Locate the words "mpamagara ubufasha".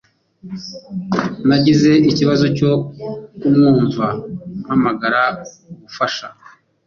4.61-6.27